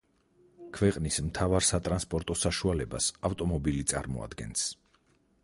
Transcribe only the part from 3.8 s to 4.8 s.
წარმოადგენს.